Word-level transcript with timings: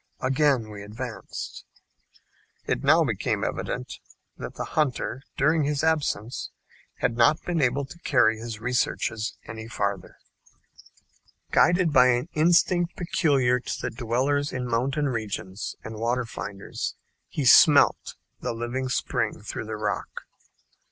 Again 0.21 0.71
we 0.71 0.81
advanced. 0.81 1.63
It 2.65 2.83
now 2.83 3.03
became 3.03 3.43
evident 3.43 3.99
that 4.35 4.55
the 4.55 4.65
hunter, 4.73 5.21
during 5.37 5.61
his 5.63 5.83
absence, 5.83 6.49
had 6.95 7.15
not 7.17 7.43
been 7.43 7.61
able 7.61 7.85
to 7.85 7.99
carry 7.99 8.39
his 8.39 8.59
researches 8.59 9.37
any 9.45 9.67
farther. 9.67 10.17
Guided 11.51 11.93
by 11.93 12.07
an 12.07 12.29
instinct 12.33 12.95
peculiar 12.95 13.59
to 13.59 13.79
the 13.83 13.91
dwellers 13.91 14.51
in 14.51 14.65
mountain 14.67 15.07
regions 15.07 15.75
and 15.83 15.99
water 15.99 16.25
finders, 16.25 16.95
he 17.29 17.45
"smelt" 17.45 18.15
the 18.39 18.53
living 18.53 18.89
spring 18.89 19.39
through 19.43 19.65
the 19.65 19.77
rock. 19.77 20.21